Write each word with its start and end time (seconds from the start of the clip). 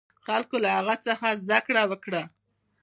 خلکو 0.25 0.55
له 0.63 0.69
هغه 0.77 0.95
څخه 1.05 1.27
زده 1.41 1.59
کړه 1.67 1.83
وکړه. 1.91 2.23